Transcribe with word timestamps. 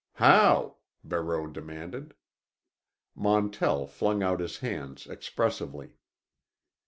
"How?" 0.13 0.77
Barreau 1.03 1.45
demanded. 1.45 2.15
Montell 3.13 3.85
flung 3.85 4.23
out 4.23 4.39
his 4.39 4.57
hands 4.57 5.05
expressively. 5.05 5.93